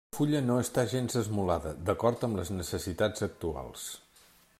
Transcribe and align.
La 0.05 0.17
fulla 0.17 0.39
no 0.45 0.53
està 0.61 0.83
gens 0.93 1.17
esmolada 1.19 1.73
d'acord 1.89 2.25
amb 2.29 2.39
les 2.41 2.51
necessitats 2.61 3.27
actuals. 3.29 3.85